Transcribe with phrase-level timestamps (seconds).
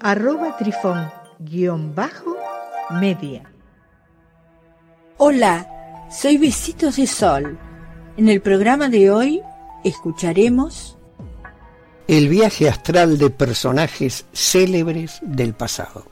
[0.00, 3.42] arroba trifón-media.
[5.18, 7.58] Hola, soy Besitos de Sol.
[8.16, 9.42] En el programa de hoy
[9.84, 10.96] escucharemos
[12.08, 16.04] el viaje astral de personajes célebres del pasado.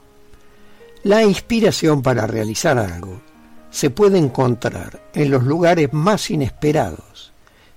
[1.03, 3.21] La inspiración para realizar algo
[3.71, 7.33] se puede encontrar en los lugares más inesperados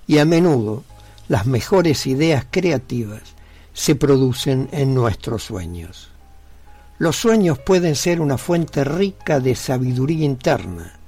[0.06, 0.84] y a menudo
[1.28, 3.37] las mejores ideas creativas
[3.78, 6.08] se producen en nuestros sueños.
[6.98, 10.98] Los sueños pueden ser una fuente rica de sabiduría interna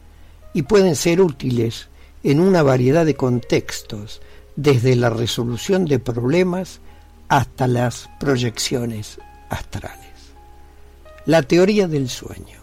[0.55, 1.89] y pueden ser útiles
[2.23, 4.23] en una variedad de contextos,
[4.55, 6.79] desde la resolución de problemas
[7.27, 10.15] hasta las proyecciones astrales.
[11.27, 12.61] La teoría del sueño.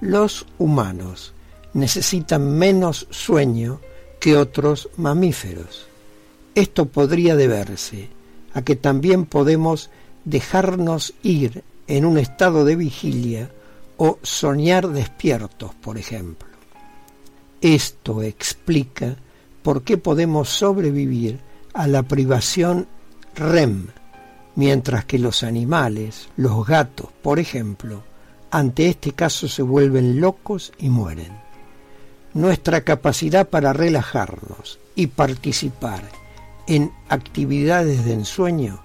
[0.00, 1.34] Los humanos
[1.74, 3.80] necesitan menos sueño
[4.20, 5.88] que otros mamíferos.
[6.54, 8.21] Esto podría deberse
[8.54, 9.90] a que también podemos
[10.24, 13.50] dejarnos ir en un estado de vigilia
[13.96, 16.48] o soñar despiertos, por ejemplo.
[17.60, 19.16] Esto explica
[19.62, 21.40] por qué podemos sobrevivir
[21.72, 22.86] a la privación
[23.34, 23.88] REM,
[24.56, 28.02] mientras que los animales, los gatos, por ejemplo,
[28.50, 31.32] ante este caso se vuelven locos y mueren.
[32.34, 36.21] Nuestra capacidad para relajarnos y participar
[36.66, 38.82] en actividades de ensueño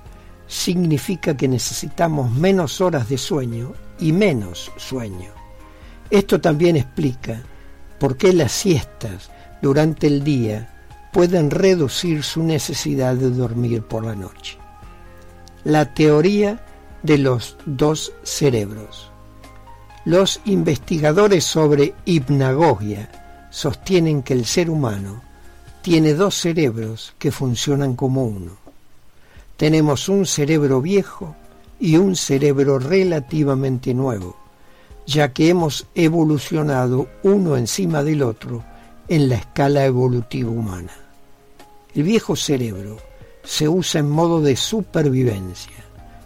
[0.47, 5.31] significa que necesitamos menos horas de sueño y menos sueño.
[6.09, 7.41] Esto también explica
[7.99, 9.29] por qué las siestas
[9.61, 10.73] durante el día
[11.11, 14.57] pueden reducir su necesidad de dormir por la noche.
[15.63, 16.63] La teoría
[17.03, 19.11] de los dos cerebros.
[20.05, 23.09] Los investigadores sobre hipnagogia
[23.49, 25.21] sostienen que el ser humano
[25.87, 28.57] tiene dos cerebros que funcionan como uno.
[29.55, 31.33] Tenemos un cerebro viejo
[31.79, 34.35] y un cerebro relativamente nuevo,
[35.05, 38.65] ya que hemos evolucionado uno encima del otro
[39.07, 40.91] en la escala evolutiva humana.
[41.95, 42.97] El viejo cerebro
[43.45, 45.85] se usa en modo de supervivencia.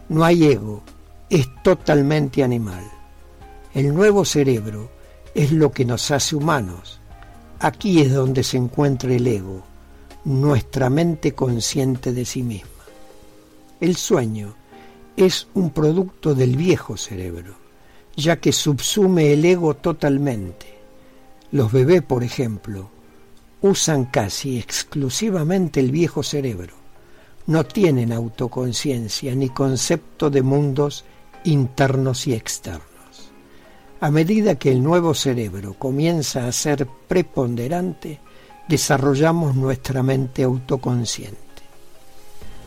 [0.09, 0.81] No hay ego,
[1.29, 2.89] es totalmente animal.
[3.75, 4.89] El nuevo cerebro
[5.35, 7.00] es lo que nos hace humanos.
[7.63, 9.61] Aquí es donde se encuentra el ego,
[10.25, 12.69] nuestra mente consciente de sí misma.
[13.79, 14.55] El sueño
[15.15, 17.53] es un producto del viejo cerebro,
[18.15, 20.73] ya que subsume el ego totalmente.
[21.51, 22.89] Los bebés, por ejemplo,
[23.61, 26.73] usan casi exclusivamente el viejo cerebro.
[27.45, 31.05] No tienen autoconciencia ni concepto de mundos
[31.43, 32.90] internos y externos.
[34.03, 38.19] A medida que el nuevo cerebro comienza a ser preponderante,
[38.67, 41.37] desarrollamos nuestra mente autoconsciente.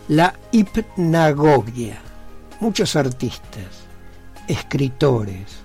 [0.06, 2.00] La hipnagogia.
[2.60, 3.82] Muchos artistas,
[4.46, 5.56] escritores,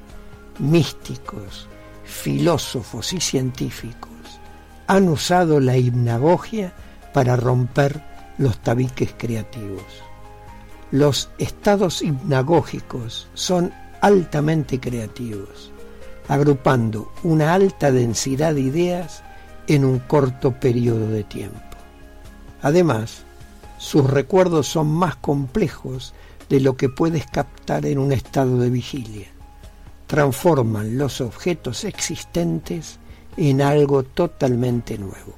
[0.58, 1.68] místicos,
[2.04, 4.10] filósofos y científicos
[4.88, 6.74] han usado la hipnagogia
[7.14, 8.02] para romper
[8.40, 9.84] los tabiques creativos.
[10.90, 13.72] Los estados hipnagógicos son
[14.02, 15.72] altamente creativos,
[16.28, 19.24] agrupando una alta densidad de ideas
[19.68, 21.60] en un corto periodo de tiempo.
[22.62, 23.24] Además,
[23.78, 26.14] sus recuerdos son más complejos
[26.50, 29.28] de lo que puedes captar en un estado de vigilia.
[30.08, 33.00] Transforman los objetos existentes
[33.38, 35.36] en algo totalmente nuevo.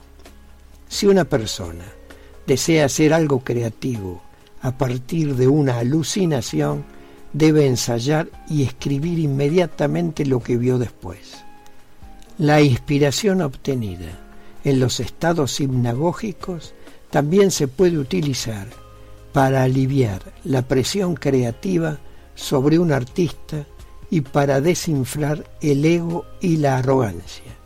[0.88, 1.86] Si una persona
[2.48, 4.22] desea hacer algo creativo
[4.62, 6.84] a partir de una alucinación,
[7.34, 11.44] debe ensayar y escribir inmediatamente lo que vio después.
[12.38, 14.20] La inspiración obtenida
[14.64, 16.74] en los estados hipnagógicos
[17.10, 18.68] también se puede utilizar
[19.34, 22.00] para aliviar la presión creativa
[22.36, 23.66] sobre un artista
[24.10, 27.62] y para desinflar el ego y la arrogancia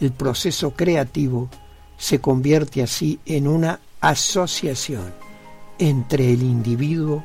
[0.00, 1.48] el proceso creativo
[1.96, 5.14] se convierte así en una asociación
[5.78, 7.24] entre el individuo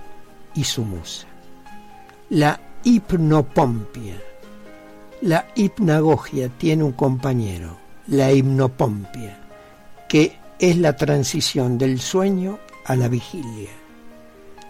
[0.55, 1.28] y su musa.
[2.31, 4.21] La hipnopompia.
[5.21, 9.35] La hipnagogia tiene un compañero, la hipnopompia,
[10.07, 13.71] que es la transición del sueño a la vigilia.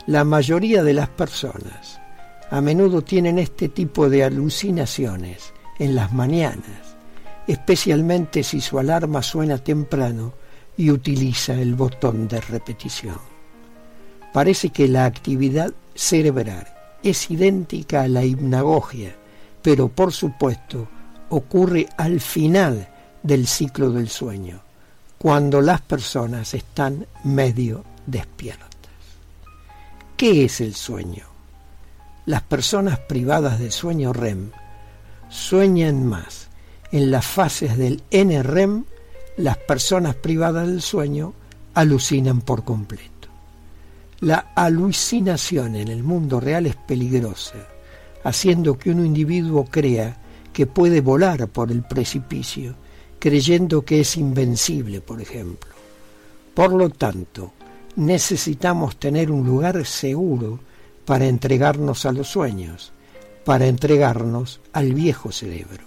[0.08, 2.00] La mayoría de las personas
[2.50, 6.96] a menudo tienen este tipo de alucinaciones en las mañanas,
[7.46, 10.32] especialmente si su alarma suena temprano
[10.78, 13.20] y utiliza el botón de repetición.
[14.32, 19.16] Parece que la actividad cerebral es idéntica a la hipnagogia,
[19.62, 20.88] pero por supuesto
[21.30, 22.88] ocurre al final
[23.24, 24.62] del ciclo del sueño,
[25.18, 28.70] cuando las personas están medio despiertas.
[30.16, 31.26] ¿Qué es el sueño?
[32.26, 34.52] Las personas privadas del sueño REM
[35.30, 36.48] sueñan más.
[36.92, 38.86] En las fases del NREM,
[39.38, 41.34] las personas privadas del sueño
[41.74, 43.19] alucinan por completo.
[44.22, 47.56] La alucinación en el mundo real es peligrosa,
[48.26, 50.18] haciendo que un individuo crea
[50.52, 52.76] que puede volar por el precipicio,
[53.18, 55.72] creyendo que es invencible, por ejemplo.
[56.54, 57.54] Por lo tanto,
[57.96, 60.60] necesitamos tener un lugar seguro
[61.06, 62.92] para entregarnos a los sueños,
[63.46, 65.86] para entregarnos al viejo cerebro.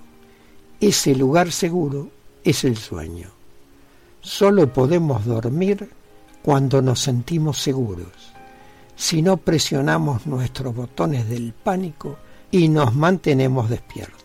[0.81, 2.09] Ese lugar seguro
[2.43, 3.29] es el sueño.
[4.23, 5.91] Solo podemos dormir
[6.43, 8.33] cuando nos sentimos seguros,
[8.97, 12.19] si no presionamos nuestros botones del pánico
[12.51, 14.23] y nos mantenemos despiertos.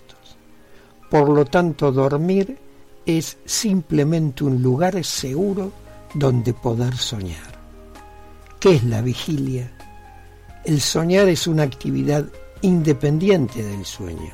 [1.10, 2.58] Por lo tanto, dormir
[3.06, 5.72] es simplemente un lugar seguro
[6.14, 7.58] donde poder soñar.
[8.60, 9.72] ¿Qué es la vigilia?
[10.66, 12.26] El soñar es una actividad
[12.62, 14.34] independiente del sueño.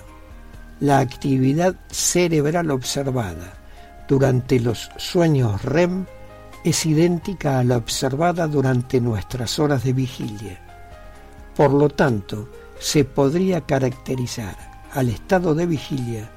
[0.79, 3.53] La actividad cerebral observada
[4.07, 6.05] durante los sueños REM
[6.63, 10.59] es idéntica a la observada durante nuestras horas de vigilia.
[11.55, 12.49] Por lo tanto,
[12.79, 14.57] se podría caracterizar
[14.91, 16.29] al estado de vigilia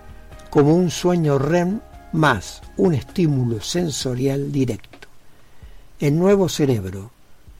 [0.50, 1.80] como un sueño REM
[2.12, 5.08] más un estímulo sensorial directo.
[5.98, 7.10] El nuevo cerebro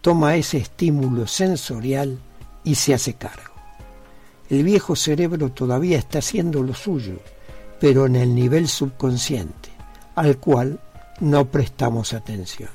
[0.00, 2.18] toma ese estímulo sensorial
[2.64, 3.54] y se hace cargo.
[4.48, 7.18] El viejo cerebro todavía está haciendo lo suyo,
[7.80, 9.70] pero en el nivel subconsciente,
[10.14, 10.78] al cual
[11.20, 12.70] no prestamos atención.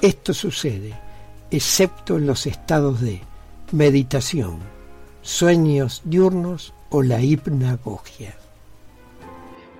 [0.00, 0.94] Esto sucede
[1.50, 3.20] excepto en los estados de
[3.72, 4.60] meditación,
[5.22, 8.36] sueños diurnos o la hipnagogia.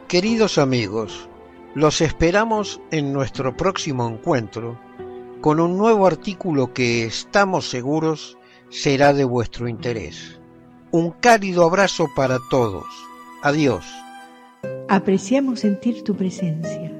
[0.09, 1.29] Queridos amigos,
[1.75, 4.79] los esperamos en nuestro próximo encuentro
[5.41, 8.37] con un nuevo artículo que estamos seguros
[8.69, 10.39] será de vuestro interés.
[10.91, 12.85] Un cálido abrazo para todos.
[13.43, 13.85] Adiós.
[14.89, 17.00] Apreciamos sentir tu presencia